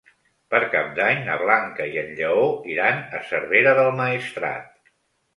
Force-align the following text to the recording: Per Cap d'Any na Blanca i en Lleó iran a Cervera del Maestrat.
Per 0.51 0.59
Cap 0.75 0.87
d'Any 0.99 1.19
na 1.25 1.33
Blanca 1.41 1.85
i 1.91 1.99
en 2.03 2.09
Lleó 2.19 2.45
iran 2.75 3.03
a 3.19 3.21
Cervera 3.27 3.75
del 3.81 3.91
Maestrat. 4.01 4.91